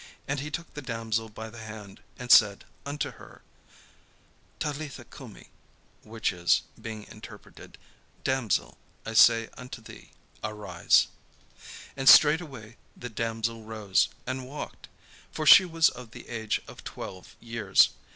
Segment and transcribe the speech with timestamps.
[0.27, 3.43] And he took the damsel by the hand, and said unto her:
[4.57, 5.51] "Talitha cumi;"
[6.01, 7.77] which is, being interpreted,
[8.23, 10.09] "Damsel, I say unto thee,
[10.43, 11.05] arise."
[11.95, 14.87] And straightway the damsel arose, and walked;
[15.31, 17.89] for she was of the age of twelve years.